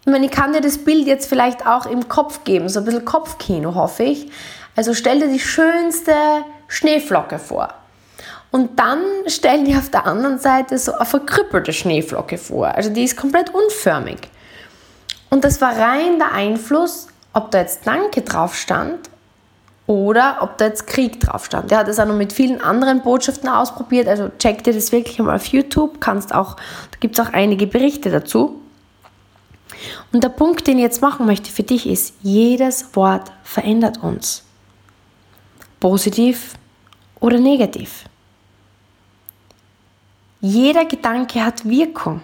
Ich 0.00 0.06
meine, 0.06 0.26
ich 0.26 0.32
kann 0.32 0.52
dir 0.52 0.60
das 0.60 0.78
Bild 0.78 1.06
jetzt 1.06 1.28
vielleicht 1.28 1.66
auch 1.66 1.86
im 1.86 2.08
Kopf 2.08 2.44
geben, 2.44 2.68
so 2.68 2.80
ein 2.80 2.84
bisschen 2.84 3.04
Kopfkino, 3.04 3.74
hoffe 3.74 4.04
ich. 4.04 4.30
Also 4.76 4.94
stell 4.94 5.20
dir 5.20 5.28
die 5.28 5.40
schönste 5.40 6.14
Schneeflocke 6.68 7.38
vor. 7.38 7.74
Und 8.50 8.78
dann 8.78 9.04
stell 9.26 9.64
dir 9.64 9.78
auf 9.78 9.90
der 9.90 10.06
anderen 10.06 10.38
Seite 10.38 10.78
so 10.78 10.92
eine 10.94 11.04
verkrüppelte 11.04 11.72
Schneeflocke 11.72 12.38
vor. 12.38 12.68
Also 12.68 12.90
die 12.90 13.04
ist 13.04 13.16
komplett 13.16 13.54
unförmig. 13.54 14.18
Und 15.30 15.44
das 15.44 15.60
war 15.60 15.76
rein 15.76 16.18
der 16.18 16.32
Einfluss, 16.32 17.06
ob 17.32 17.50
da 17.50 17.58
jetzt 17.58 17.86
Danke 17.86 18.22
drauf 18.22 18.54
stand 18.56 19.08
oder 19.86 20.38
ob 20.40 20.58
da 20.58 20.66
jetzt 20.66 20.86
Krieg 20.86 21.20
drauf 21.20 21.46
stand. 21.46 21.72
Er 21.72 21.78
hat 21.78 21.88
das 21.88 21.98
auch 21.98 22.06
noch 22.06 22.16
mit 22.16 22.32
vielen 22.32 22.60
anderen 22.60 23.02
Botschaften 23.02 23.48
ausprobiert. 23.48 24.08
Also 24.08 24.30
check 24.38 24.62
dir 24.64 24.74
das 24.74 24.92
wirklich 24.92 25.18
mal 25.18 25.34
auf 25.34 25.46
YouTube. 25.46 26.00
Kannst 26.00 26.34
auch, 26.34 26.56
da 26.56 26.98
gibt 26.98 27.18
es 27.18 27.26
auch 27.26 27.32
einige 27.32 27.66
Berichte 27.66 28.10
dazu. 28.10 28.60
Und 30.12 30.24
der 30.24 30.28
Punkt, 30.28 30.66
den 30.66 30.78
ich 30.78 30.82
jetzt 30.82 31.00
machen 31.00 31.26
möchte 31.26 31.50
für 31.50 31.62
dich 31.62 31.88
ist, 31.88 32.14
jedes 32.22 32.94
Wort 32.94 33.32
verändert 33.42 34.02
uns. 34.02 34.44
Positiv 35.78 36.54
oder 37.20 37.38
negativ. 37.38 38.04
Jeder 40.40 40.84
Gedanke 40.84 41.44
hat 41.44 41.68
Wirkung. 41.68 42.22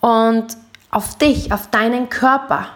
Und 0.00 0.56
auf 0.90 1.16
dich, 1.16 1.52
auf 1.52 1.70
deinen 1.70 2.08
Körper. 2.08 2.68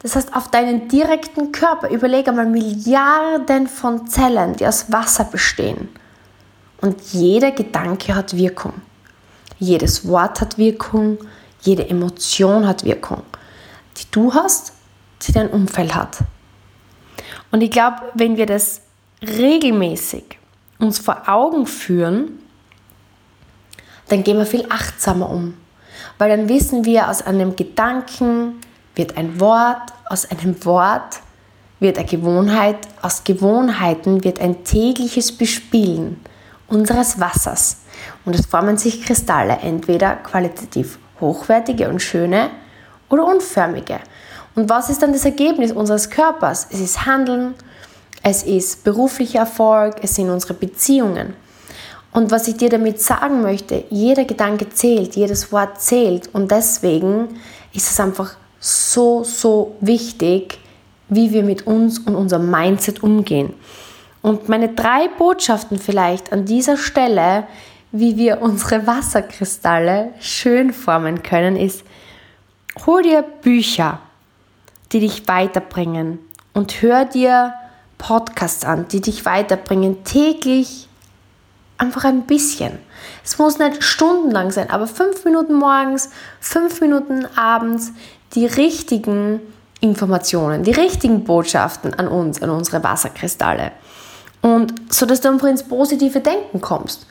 Das 0.00 0.14
heißt, 0.14 0.34
auf 0.34 0.48
deinen 0.50 0.88
direkten 0.88 1.50
Körper. 1.52 1.90
Überlege 1.90 2.32
mal 2.32 2.46
Milliarden 2.46 3.66
von 3.66 4.06
Zellen, 4.06 4.54
die 4.54 4.66
aus 4.66 4.92
Wasser 4.92 5.24
bestehen. 5.24 5.88
Und 6.80 7.00
jeder 7.12 7.50
Gedanke 7.50 8.14
hat 8.14 8.36
Wirkung. 8.36 8.74
Jedes 9.58 10.06
Wort 10.06 10.40
hat 10.40 10.56
Wirkung. 10.56 11.18
Jede 11.62 11.88
Emotion 11.88 12.66
hat 12.66 12.84
Wirkung. 12.84 13.22
Die 13.96 14.04
du 14.10 14.32
hast, 14.32 14.72
die 15.22 15.32
dein 15.32 15.50
Umfeld 15.50 15.94
hat. 15.94 16.18
Und 17.50 17.62
ich 17.62 17.70
glaube, 17.70 17.96
wenn 18.14 18.36
wir 18.36 18.46
das 18.46 18.82
regelmäßig 19.20 20.38
uns 20.78 20.98
vor 21.00 21.28
Augen 21.28 21.66
führen, 21.66 22.38
dann 24.08 24.22
gehen 24.22 24.38
wir 24.38 24.46
viel 24.46 24.66
achtsamer 24.68 25.28
um. 25.28 25.54
Weil 26.18 26.30
dann 26.30 26.48
wissen 26.48 26.84
wir, 26.84 27.08
aus 27.08 27.22
einem 27.22 27.56
Gedanken 27.56 28.60
wird 28.94 29.16
ein 29.16 29.40
Wort, 29.40 29.92
aus 30.06 30.30
einem 30.30 30.64
Wort 30.64 31.20
wird 31.80 31.96
eine 31.96 32.06
Gewohnheit, 32.06 32.76
aus 33.02 33.24
Gewohnheiten 33.24 34.24
wird 34.24 34.40
ein 34.40 34.64
tägliches 34.64 35.30
Bespielen 35.32 36.20
unseres 36.66 37.20
Wassers. 37.20 37.78
Und 38.24 38.34
es 38.34 38.46
formen 38.46 38.76
sich 38.76 39.02
Kristalle, 39.02 39.58
entweder 39.62 40.16
qualitativ 40.16 40.98
hochwertige 41.20 41.88
und 41.88 42.00
schöne 42.00 42.50
oder 43.08 43.24
unförmige. 43.24 44.00
Und 44.54 44.68
was 44.68 44.90
ist 44.90 45.02
dann 45.02 45.12
das 45.12 45.24
Ergebnis 45.24 45.72
unseres 45.72 46.10
Körpers? 46.10 46.66
Es 46.70 46.80
ist 46.80 47.06
Handeln, 47.06 47.54
es 48.22 48.42
ist 48.42 48.82
beruflicher 48.84 49.40
Erfolg, 49.40 49.96
es 50.02 50.16
sind 50.16 50.30
unsere 50.30 50.54
Beziehungen. 50.54 51.34
Und 52.12 52.30
was 52.30 52.48
ich 52.48 52.56
dir 52.56 52.70
damit 52.70 53.00
sagen 53.00 53.42
möchte, 53.42 53.84
jeder 53.90 54.24
Gedanke 54.24 54.68
zählt, 54.70 55.14
jedes 55.14 55.52
Wort 55.52 55.80
zählt. 55.80 56.30
Und 56.32 56.50
deswegen 56.50 57.40
ist 57.72 57.90
es 57.90 58.00
einfach 58.00 58.36
so, 58.60 59.24
so 59.24 59.76
wichtig, 59.80 60.58
wie 61.08 61.32
wir 61.32 61.42
mit 61.42 61.66
uns 61.66 61.98
und 61.98 62.14
unserem 62.14 62.50
Mindset 62.50 63.02
umgehen. 63.02 63.54
Und 64.22 64.48
meine 64.48 64.70
drei 64.70 65.08
Botschaften 65.08 65.78
vielleicht 65.78 66.32
an 66.32 66.44
dieser 66.44 66.76
Stelle, 66.76 67.46
wie 67.92 68.16
wir 68.16 68.42
unsere 68.42 68.86
Wasserkristalle 68.86 70.12
schön 70.20 70.72
formen 70.72 71.22
können, 71.22 71.56
ist, 71.56 71.84
hol 72.84 73.02
dir 73.02 73.22
Bücher, 73.22 74.00
die 74.92 75.00
dich 75.00 75.28
weiterbringen 75.28 76.18
und 76.52 76.82
hör 76.82 77.04
dir 77.04 77.54
Podcasts 77.96 78.64
an, 78.64 78.86
die 78.88 79.00
dich 79.00 79.24
weiterbringen, 79.24 80.04
täglich 80.04 80.87
einfach 81.78 82.04
ein 82.04 82.22
bisschen. 82.22 82.78
Es 83.24 83.38
muss 83.38 83.58
nicht 83.58 83.82
stundenlang 83.82 84.50
sein, 84.50 84.70
aber 84.70 84.86
fünf 84.86 85.24
Minuten 85.24 85.54
morgens, 85.54 86.10
fünf 86.40 86.80
Minuten 86.80 87.26
abends 87.36 87.92
die 88.34 88.46
richtigen 88.46 89.40
Informationen, 89.80 90.64
die 90.64 90.72
richtigen 90.72 91.24
Botschaften 91.24 91.94
an 91.94 92.08
uns, 92.08 92.42
an 92.42 92.50
unsere 92.50 92.82
Wasserkristalle. 92.82 93.72
Und 94.42 94.74
so 94.92 95.06
dass 95.06 95.20
du 95.20 95.28
einfach 95.28 95.48
ins 95.48 95.62
positive 95.62 96.20
Denken 96.20 96.60
kommst. 96.60 97.06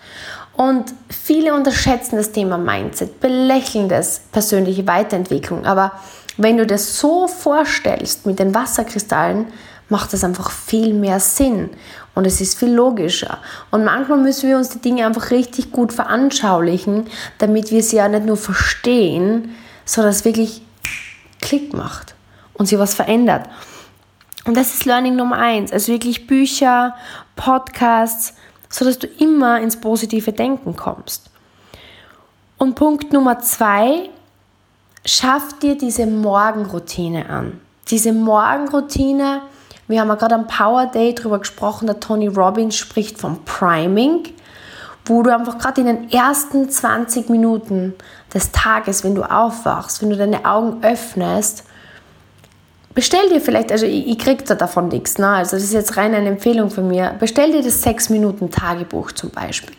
Und 0.55 0.93
viele 1.09 1.53
unterschätzen 1.53 2.17
das 2.17 2.31
Thema 2.31 2.57
Mindset, 2.57 3.19
belächeln 3.19 3.89
das 3.89 4.21
persönliche 4.31 4.87
Weiterentwicklung. 4.87 5.65
Aber 5.65 5.93
wenn 6.37 6.57
du 6.57 6.65
das 6.65 6.99
so 6.99 7.27
vorstellst 7.27 8.25
mit 8.25 8.39
den 8.39 8.53
Wasserkristallen, 8.53 9.47
macht 9.89 10.13
das 10.13 10.23
einfach 10.23 10.51
viel 10.51 10.93
mehr 10.93 11.19
Sinn 11.19 11.69
und 12.17 12.25
es 12.25 12.41
ist 12.41 12.57
viel 12.57 12.73
logischer. 12.73 13.37
Und 13.69 13.85
manchmal 13.85 14.17
müssen 14.17 14.49
wir 14.49 14.57
uns 14.57 14.69
die 14.69 14.79
Dinge 14.79 15.05
einfach 15.05 15.29
richtig 15.29 15.71
gut 15.71 15.93
veranschaulichen, 15.93 17.05
damit 17.37 17.69
wir 17.69 17.83
sie 17.83 17.97
ja 17.97 18.07
nicht 18.07 18.25
nur 18.25 18.37
verstehen, 18.37 19.55
sondern 19.85 20.11
es 20.11 20.25
wirklich 20.25 20.63
Klick 21.41 21.73
macht 21.73 22.15
und 22.55 22.65
sie 22.65 22.79
was 22.79 22.95
verändert. 22.95 23.47
Und 24.45 24.57
das 24.57 24.73
ist 24.73 24.85
Learning 24.85 25.15
Nummer 25.15 25.37
eins. 25.37 25.71
Also 25.71 25.91
wirklich 25.91 26.25
Bücher, 26.25 26.95
Podcasts, 27.35 28.33
sodass 28.67 28.97
du 28.97 29.05
immer 29.05 29.61
ins 29.61 29.79
positive 29.79 30.33
Denken 30.33 30.75
kommst. 30.75 31.29
Und 32.57 32.73
Punkt 32.73 33.13
Nummer 33.13 33.37
zwei, 33.41 34.09
schaff 35.05 35.59
dir 35.59 35.77
diese 35.77 36.07
Morgenroutine 36.07 37.29
an. 37.29 37.61
Diese 37.91 38.11
Morgenroutine, 38.11 39.43
wir 39.87 40.01
haben 40.01 40.09
ja 40.09 40.15
gerade 40.15 40.35
am 40.35 40.47
Power 40.47 40.87
Day 40.87 41.15
darüber 41.15 41.39
gesprochen, 41.39 41.87
der 41.87 41.99
Tony 41.99 42.27
Robbins 42.27 42.75
spricht 42.75 43.17
vom 43.19 43.43
Priming, 43.45 44.23
wo 45.05 45.23
du 45.23 45.33
einfach 45.33 45.57
gerade 45.57 45.81
in 45.81 45.87
den 45.87 46.11
ersten 46.11 46.69
20 46.69 47.29
Minuten 47.29 47.93
des 48.33 48.51
Tages, 48.51 49.03
wenn 49.03 49.15
du 49.15 49.23
aufwachst, 49.23 50.01
wenn 50.01 50.09
du 50.09 50.17
deine 50.17 50.45
Augen 50.45 50.83
öffnest, 50.83 51.63
bestell 52.93 53.29
dir 53.29 53.39
vielleicht, 53.39 53.71
also 53.71 53.85
ich, 53.85 54.07
ich 54.07 54.19
krieg 54.19 54.45
da 54.45 54.55
davon 54.55 54.89
nichts, 54.89 55.17
ne? 55.17 55.29
also 55.29 55.55
das 55.55 55.63
ist 55.63 55.73
jetzt 55.73 55.95
rein 55.95 56.13
eine 56.13 56.27
Empfehlung 56.27 56.69
von 56.69 56.87
mir, 56.87 57.15
bestell 57.19 57.53
dir 57.53 57.63
das 57.63 57.81
6 57.81 58.09
Minuten 58.09 58.51
Tagebuch 58.51 59.13
zum 59.13 59.29
Beispiel. 59.29 59.75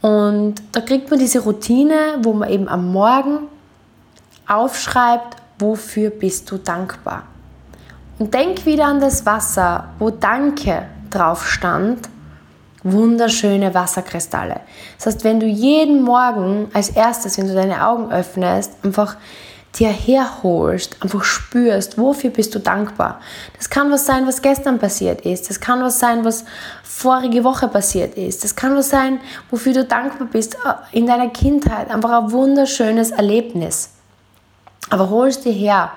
Und 0.00 0.56
da 0.72 0.80
kriegt 0.80 1.10
man 1.10 1.18
diese 1.18 1.40
Routine, 1.40 2.18
wo 2.22 2.32
man 2.32 2.50
eben 2.50 2.68
am 2.68 2.92
Morgen 2.92 3.48
aufschreibt, 4.46 5.36
wofür 5.58 6.10
bist 6.10 6.50
du 6.50 6.58
dankbar. 6.58 7.24
Und 8.18 8.34
denk 8.34 8.66
wieder 8.66 8.86
an 8.86 9.00
das 9.00 9.24
Wasser, 9.26 9.88
wo 9.98 10.10
Danke 10.10 10.86
drauf 11.10 11.46
stand. 11.46 12.08
Wunderschöne 12.82 13.74
Wasserkristalle. 13.74 14.60
Das 14.96 15.06
heißt, 15.06 15.24
wenn 15.24 15.40
du 15.40 15.46
jeden 15.46 16.02
Morgen 16.02 16.68
als 16.72 16.90
erstes, 16.90 17.38
wenn 17.38 17.48
du 17.48 17.54
deine 17.54 17.86
Augen 17.86 18.10
öffnest, 18.10 18.72
einfach 18.82 19.16
dir 19.74 19.90
herholst, 19.90 20.96
einfach 21.02 21.24
spürst, 21.24 21.98
wofür 21.98 22.30
bist 22.30 22.54
du 22.54 22.58
dankbar. 22.58 23.20
Das 23.56 23.68
kann 23.68 23.90
was 23.90 24.06
sein, 24.06 24.26
was 24.26 24.42
gestern 24.42 24.78
passiert 24.78 25.20
ist. 25.22 25.50
Das 25.50 25.60
kann 25.60 25.82
was 25.82 25.98
sein, 25.98 26.24
was 26.24 26.44
vorige 26.82 27.44
Woche 27.44 27.68
passiert 27.68 28.16
ist. 28.16 28.42
Das 28.42 28.56
kann 28.56 28.74
was 28.76 28.88
sein, 28.88 29.20
wofür 29.50 29.72
du 29.72 29.84
dankbar 29.84 30.28
bist 30.30 30.54
äh, 30.54 30.96
in 30.96 31.06
deiner 31.06 31.28
Kindheit. 31.28 31.90
Einfach 31.90 32.24
ein 32.24 32.32
wunderschönes 32.32 33.10
Erlebnis. 33.10 33.90
Aber 34.90 35.10
holst 35.10 35.44
dir 35.44 35.52
her 35.52 35.92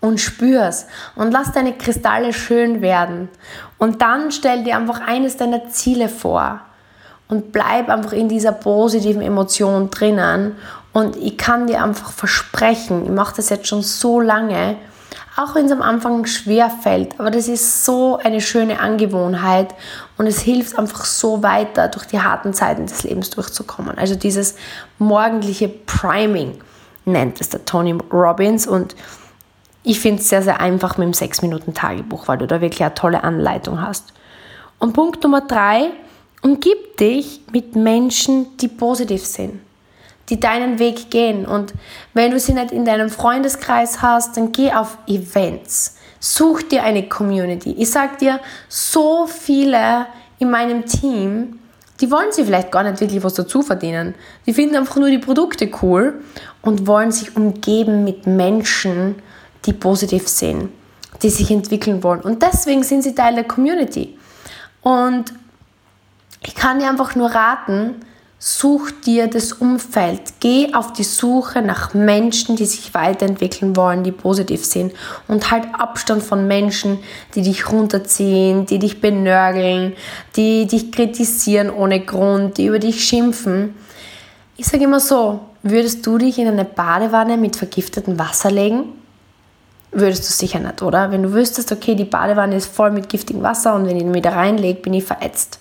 und 0.00 0.20
spür's 0.20 0.86
und 1.14 1.32
lass 1.32 1.52
deine 1.52 1.72
Kristalle 1.72 2.32
schön 2.32 2.80
werden. 2.80 3.28
Und 3.78 4.02
dann 4.02 4.30
stell 4.30 4.64
dir 4.64 4.76
einfach 4.76 5.00
eines 5.00 5.36
deiner 5.36 5.68
Ziele 5.68 6.08
vor 6.08 6.60
und 7.28 7.52
bleib 7.52 7.88
einfach 7.88 8.12
in 8.12 8.28
dieser 8.28 8.52
positiven 8.52 9.22
Emotion 9.22 9.90
drinnen. 9.90 10.56
Und 10.92 11.16
ich 11.16 11.36
kann 11.36 11.66
dir 11.66 11.82
einfach 11.82 12.12
versprechen, 12.12 13.04
ich 13.04 13.10
mache 13.10 13.36
das 13.36 13.50
jetzt 13.50 13.66
schon 13.66 13.82
so 13.82 14.20
lange, 14.20 14.76
auch 15.36 15.54
wenn 15.54 15.66
es 15.66 15.72
am 15.72 15.82
Anfang 15.82 16.24
schwer 16.24 16.70
fällt, 16.70 17.20
aber 17.20 17.30
das 17.30 17.46
ist 17.46 17.84
so 17.84 18.16
eine 18.16 18.40
schöne 18.40 18.80
Angewohnheit 18.80 19.74
und 20.16 20.26
es 20.26 20.40
hilft 20.40 20.78
einfach 20.78 21.04
so 21.04 21.42
weiter, 21.42 21.88
durch 21.88 22.06
die 22.06 22.20
harten 22.20 22.54
Zeiten 22.54 22.86
des 22.86 23.02
Lebens 23.02 23.28
durchzukommen. 23.28 23.98
Also 23.98 24.14
dieses 24.14 24.54
morgendliche 24.98 25.68
Priming 25.68 26.58
nennt 27.04 27.38
es 27.42 27.50
der 27.50 27.66
Tony 27.66 27.98
Robbins 28.10 28.66
und 28.66 28.96
Ich 29.88 30.00
finde 30.00 30.20
es 30.20 30.28
sehr, 30.28 30.42
sehr 30.42 30.60
einfach 30.60 30.98
mit 30.98 31.06
dem 31.06 31.12
6-Minuten-Tagebuch, 31.12 32.26
weil 32.26 32.38
du 32.38 32.48
da 32.48 32.60
wirklich 32.60 32.82
eine 32.82 32.94
tolle 32.94 33.22
Anleitung 33.22 33.80
hast. 33.80 34.12
Und 34.80 34.94
Punkt 34.94 35.22
Nummer 35.22 35.42
drei, 35.42 35.90
umgib 36.42 36.96
dich 36.96 37.42
mit 37.52 37.76
Menschen, 37.76 38.56
die 38.58 38.66
positiv 38.66 39.24
sind, 39.24 39.60
die 40.28 40.40
deinen 40.40 40.80
Weg 40.80 41.08
gehen. 41.12 41.46
Und 41.46 41.72
wenn 42.14 42.32
du 42.32 42.40
sie 42.40 42.52
nicht 42.52 42.72
in 42.72 42.84
deinem 42.84 43.10
Freundeskreis 43.10 44.02
hast, 44.02 44.36
dann 44.36 44.50
geh 44.50 44.72
auf 44.72 44.98
Events. 45.06 45.98
Such 46.18 46.62
dir 46.62 46.82
eine 46.82 47.08
Community. 47.08 47.70
Ich 47.78 47.92
sag 47.92 48.18
dir, 48.18 48.40
so 48.68 49.28
viele 49.28 50.06
in 50.40 50.50
meinem 50.50 50.84
Team, 50.84 51.60
die 52.00 52.10
wollen 52.10 52.32
sich 52.32 52.44
vielleicht 52.44 52.72
gar 52.72 52.82
nicht 52.82 53.00
wirklich 53.00 53.22
was 53.22 53.34
dazu 53.34 53.62
verdienen. 53.62 54.16
Die 54.46 54.52
finden 54.52 54.74
einfach 54.74 54.96
nur 54.96 55.10
die 55.10 55.18
Produkte 55.18 55.70
cool 55.80 56.24
und 56.60 56.88
wollen 56.88 57.12
sich 57.12 57.36
umgeben 57.36 58.02
mit 58.02 58.26
Menschen, 58.26 59.22
die 59.66 59.72
positiv 59.72 60.28
sind, 60.28 60.70
die 61.22 61.30
sich 61.30 61.50
entwickeln 61.50 62.02
wollen. 62.02 62.20
Und 62.20 62.42
deswegen 62.42 62.82
sind 62.82 63.02
sie 63.02 63.14
Teil 63.14 63.34
der 63.34 63.44
Community. 63.44 64.16
Und 64.82 65.32
ich 66.42 66.54
kann 66.54 66.78
dir 66.78 66.88
einfach 66.88 67.14
nur 67.16 67.30
raten, 67.30 67.96
such 68.38 68.90
dir 69.04 69.26
das 69.28 69.52
Umfeld. 69.54 70.20
Geh 70.40 70.74
auf 70.74 70.92
die 70.92 71.04
Suche 71.04 71.62
nach 71.62 71.94
Menschen, 71.94 72.54
die 72.56 72.66
sich 72.66 72.94
weiterentwickeln 72.94 73.76
wollen, 73.76 74.04
die 74.04 74.12
positiv 74.12 74.64
sind. 74.64 74.92
Und 75.26 75.50
halt 75.50 75.66
Abstand 75.72 76.22
von 76.22 76.46
Menschen, 76.46 76.98
die 77.34 77.42
dich 77.42 77.70
runterziehen, 77.72 78.66
die 78.66 78.78
dich 78.78 79.00
benörgeln, 79.00 79.94
die 80.36 80.66
dich 80.66 80.92
kritisieren 80.92 81.70
ohne 81.70 82.04
Grund, 82.04 82.58
die 82.58 82.66
über 82.66 82.78
dich 82.78 83.04
schimpfen. 83.04 83.74
Ich 84.56 84.66
sage 84.66 84.84
immer 84.84 85.00
so, 85.00 85.40
würdest 85.62 86.06
du 86.06 86.18
dich 86.18 86.38
in 86.38 86.46
eine 86.46 86.64
Badewanne 86.64 87.36
mit 87.36 87.56
vergiftetem 87.56 88.18
Wasser 88.18 88.50
legen? 88.50 88.84
Würdest 89.98 90.28
du 90.28 90.32
sicher 90.34 90.58
nicht, 90.58 90.82
oder? 90.82 91.10
Wenn 91.10 91.22
du 91.22 91.32
wüsstest, 91.32 91.72
okay, 91.72 91.94
die 91.94 92.04
Badewanne 92.04 92.54
ist 92.54 92.66
voll 92.66 92.90
mit 92.90 93.08
giftigem 93.08 93.42
Wasser 93.42 93.74
und 93.74 93.86
wenn 93.86 93.96
ich 93.96 94.04
mich 94.04 94.20
da 94.20 94.32
reinlege, 94.32 94.82
bin 94.82 94.92
ich 94.92 95.04
verätzt. 95.04 95.58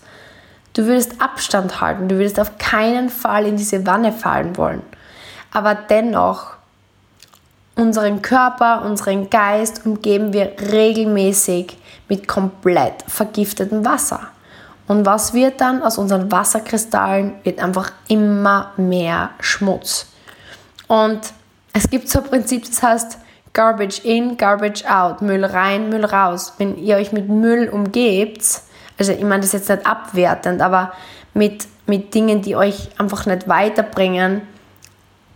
Du 0.73 0.85
würdest 0.85 1.21
Abstand 1.21 1.79
halten, 1.79 2.09
du 2.09 2.17
würdest 2.17 2.37
auf 2.37 2.57
keinen 2.57 3.07
Fall 3.07 3.45
in 3.45 3.55
diese 3.55 3.85
Wanne 3.85 4.11
fallen 4.11 4.57
wollen. 4.57 4.81
Aber 5.53 5.73
dennoch, 5.73 6.47
unseren 7.75 8.21
Körper, 8.21 8.83
unseren 8.83 9.29
Geist 9.29 9.85
umgeben 9.85 10.33
wir 10.33 10.51
regelmäßig 10.69 11.77
mit 12.09 12.27
komplett 12.27 13.05
vergiftetem 13.07 13.85
Wasser. 13.85 14.19
Und 14.85 15.05
was 15.05 15.33
wird 15.33 15.61
dann 15.61 15.81
aus 15.81 15.97
unseren 15.97 16.29
Wasserkristallen? 16.29 17.35
Wird 17.45 17.61
einfach 17.61 17.93
immer 18.09 18.73
mehr 18.75 19.29
Schmutz. 19.39 20.07
Und 20.87 21.21
es 21.71 21.89
gibt 21.89 22.09
so 22.09 22.19
ein 22.19 22.25
Prinzip, 22.25 22.65
das 22.65 22.83
heißt 22.83 23.19
Garbage 23.55 24.01
in, 24.03 24.37
Garbage 24.37 24.85
out, 24.85 25.23
Müll 25.23 25.43
rein, 25.43 25.89
Müll 25.89 26.05
raus. 26.05 26.53
Wenn 26.59 26.77
ihr 26.77 26.97
euch 26.97 27.11
mit 27.11 27.27
Müll 27.27 27.69
umgebt, 27.69 28.61
also 28.99 29.11
ich 29.13 29.23
meine 29.23 29.41
das 29.41 29.53
jetzt 29.53 29.69
nicht 29.69 29.87
abwertend, 29.87 30.61
aber 30.61 30.91
mit, 31.33 31.65
mit 31.87 32.13
Dingen, 32.13 32.43
die 32.43 32.55
euch 32.55 32.89
einfach 32.99 33.25
nicht 33.25 33.47
weiterbringen, 33.47 34.41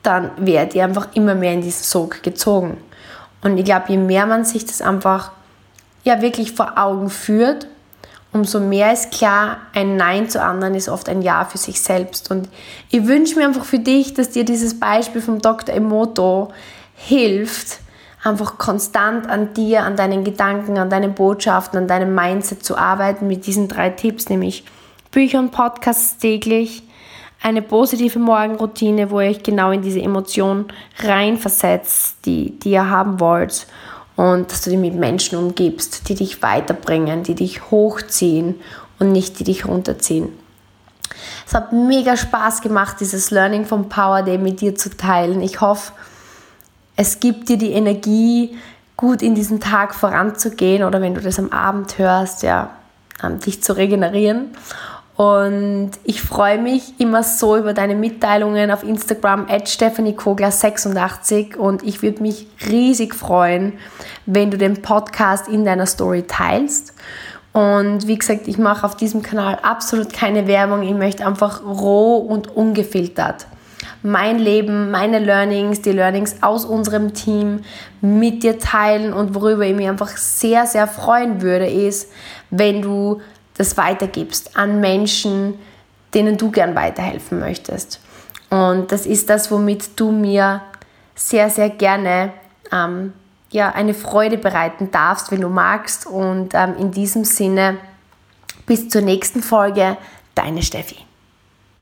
dann 0.04 0.32
werdet 0.38 0.76
ihr 0.76 0.84
einfach 0.84 1.08
immer 1.14 1.34
mehr 1.34 1.54
in 1.54 1.62
diesen 1.62 1.84
Sog 1.84 2.22
gezogen. 2.22 2.78
Und 3.42 3.58
ich 3.58 3.66
glaube, 3.66 3.86
je 3.88 3.98
mehr 3.98 4.26
man 4.26 4.46
sich 4.46 4.66
das 4.66 4.82
einfach 4.82 5.32
ja 6.04 6.22
wirklich 6.22 6.54
vor 6.54 6.78
Augen 6.78 7.10
führt, 7.10 7.68
umso 8.32 8.60
mehr 8.60 8.94
ist 8.94 9.12
klar, 9.12 9.58
ein 9.74 9.96
Nein 9.96 10.30
zu 10.30 10.42
anderen 10.42 10.76
ist 10.76 10.90
oft 10.90 11.10
ein 11.10 11.22
Ja 11.22 11.46
für 11.46 11.58
sich 11.58 11.82
selbst. 11.82 12.30
Und 12.32 12.50
ich 12.90 13.08
wünsche 13.08 13.36
mir 13.36 13.46
einfach 13.46 13.66
für 13.66 13.80
dich, 13.80 14.14
dass 14.14 14.30
dir 14.30 14.46
dieses 14.46 14.80
Beispiel 14.80 15.22
vom 15.22 15.42
Dr. 15.42 15.74
Emoto 15.74 16.52
hilft, 16.96 17.80
einfach 18.24 18.58
konstant 18.58 19.30
an 19.30 19.54
dir, 19.54 19.84
an 19.84 19.96
deinen 19.96 20.24
Gedanken, 20.24 20.78
an 20.78 20.90
deinen 20.90 21.14
Botschaften, 21.14 21.80
an 21.80 21.88
deinem 21.88 22.14
Mindset 22.14 22.64
zu 22.64 22.78
arbeiten 22.78 23.28
mit 23.28 23.46
diesen 23.46 23.68
drei 23.68 23.90
Tipps, 23.90 24.30
nämlich 24.30 24.66
Bücher 25.12 25.40
und 25.40 25.52
Podcasts 25.52 26.18
täglich, 26.18 26.84
eine 27.42 27.62
positive 27.62 28.20
Morgenroutine, 28.20 29.10
wo 29.12 29.22
ihr 29.22 29.30
euch 29.30 29.44
genau 29.44 29.72
in 29.72 29.82
diese 29.82 30.02
Emotion 30.02 30.66
reinversetzt, 31.00 32.18
die, 32.26 32.60
die 32.60 32.72
ihr 32.72 32.90
haben 32.90 33.20
wollt 33.20 33.68
und 34.18 34.52
dass 34.52 34.64
du 34.64 34.70
dich 34.70 34.80
mit 34.80 34.96
Menschen 34.96 35.38
umgibst, 35.38 36.10
die 36.10 36.16
dich 36.16 36.42
weiterbringen, 36.42 37.24
die 37.24 37.36
dich 37.36 37.72
hochziehen 37.72 38.60
und 39.00 39.14
nicht 39.14 39.40
die 39.40 39.46
dich 39.46 39.66
runterziehen. 39.66 40.28
Es 41.48 41.54
hat 41.54 41.72
mega 41.72 42.18
Spaß 42.18 42.62
gemacht, 42.62 42.98
dieses 43.00 43.32
Learning 43.32 43.66
vom 43.66 43.88
Power 43.88 44.22
Day 44.22 44.38
mit 44.38 44.60
dir 44.60 44.76
zu 44.76 44.96
teilen. 44.96 45.42
Ich 45.42 45.62
hoffe, 45.62 45.94
es 47.00 47.22
gibt 47.22 47.48
dir 47.48 47.58
die 47.58 47.72
Energie, 47.72 48.58
gut 48.98 49.22
in 49.22 49.34
diesen 49.34 49.62
Tag 49.62 49.96
voranzugehen 49.96 50.84
oder 50.84 51.00
wenn 51.00 51.14
du 51.14 51.22
das 51.22 51.40
am 51.40 51.50
Abend 51.50 51.98
hörst, 51.98 52.44
ja, 52.44 52.72
dich 53.46 53.64
zu 53.64 53.78
regenerieren. 53.78 54.50
Und 55.16 55.92
ich 56.04 56.22
freue 56.22 56.58
mich 56.58 57.00
immer 57.00 57.24
so 57.24 57.56
über 57.56 57.74
deine 57.74 57.96
Mitteilungen 57.96 58.70
auf 58.70 58.84
Instagram 58.84 59.48
at 59.50 59.68
stephaniekogler86 59.68 61.56
und 61.56 61.84
ich 61.84 62.02
würde 62.02 62.22
mich 62.22 62.48
riesig 62.68 63.16
freuen, 63.16 63.74
wenn 64.26 64.52
du 64.52 64.58
den 64.58 64.82
Podcast 64.82 65.48
in 65.48 65.64
deiner 65.64 65.86
Story 65.86 66.24
teilst. 66.24 66.94
Und 67.54 68.08
wie 68.08 68.18
gesagt, 68.18 68.50
ich 68.50 68.58
mache 68.58 68.86
auf 68.86 68.98
diesem 68.98 69.22
Kanal 69.22 69.58
absolut 69.64 70.12
keine 70.12 70.48
Werbung. 70.48 70.84
Ich 70.84 70.94
möchte 70.94 71.26
einfach 71.26 71.64
roh 71.64 72.18
und 72.18 72.54
ungefiltert 72.54 73.48
mein 74.02 74.40
Leben, 74.40 74.92
meine 74.92 75.20
Learnings, 75.20 75.82
die 75.82 75.92
Learnings 75.92 76.38
aus 76.42 76.66
unserem 76.66 77.14
Team 77.14 77.62
mit 78.02 78.44
dir 78.44 78.60
teilen 78.60 79.14
und 79.14 79.36
worüber 79.36 79.66
ich 79.66 79.76
mich 79.76 79.90
einfach 79.90 80.16
sehr, 80.16 80.66
sehr 80.66 80.88
freuen 80.88 81.42
würde, 81.42 81.68
ist, 81.68 82.12
wenn 82.50 82.82
du 82.82 83.22
das 83.58 83.78
weitergibst 83.78 84.56
an 84.56 84.80
Menschen, 84.80 85.60
denen 86.14 86.38
du 86.38 86.50
gern 86.50 86.76
weiterhelfen 86.76 87.40
möchtest. 87.40 88.00
Und 88.50 88.92
das 88.92 89.06
ist 89.06 89.30
das, 89.30 89.52
womit 89.52 90.00
du 90.00 90.12
mir 90.12 90.62
sehr, 91.14 91.50
sehr 91.50 91.70
gerne 91.70 92.32
ähm, 92.72 93.14
ja, 93.52 93.72
eine 93.72 93.94
Freude 93.94 94.38
bereiten 94.38 94.92
darfst, 94.92 95.32
wenn 95.32 95.42
du 95.42 95.50
magst. 95.50 96.08
Und 96.08 96.54
ähm, 96.54 96.76
in 96.80 96.92
diesem 96.92 97.26
Sinne, 97.26 97.78
bis 98.66 98.90
zur 98.90 99.02
nächsten 99.02 99.44
Folge, 99.44 99.98
deine 100.36 100.64
Steffi. 100.64 101.09